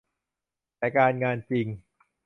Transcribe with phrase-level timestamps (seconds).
[0.77, 1.67] แต่การงานจริง